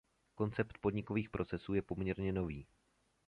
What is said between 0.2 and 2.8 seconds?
Koncept podnikových procesů je poměrně nový.